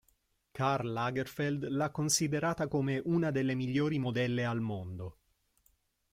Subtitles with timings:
[0.51, 5.17] Karl Lagerfeld l'ha considerata come "una delle migliori modelle al mondo".